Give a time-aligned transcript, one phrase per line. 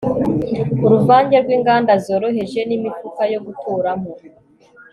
[0.85, 4.11] uruvange rw'inganda zoroheje n'imifuka yo guturamo